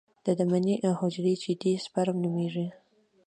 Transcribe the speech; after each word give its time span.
دا 0.25 0.31
د 0.39 0.41
مني 0.51 0.75
حجرې 0.99 1.33
چې 1.43 1.51
دي 1.61 1.71
سپرم 1.85 2.17
نومېږي. 2.23 2.67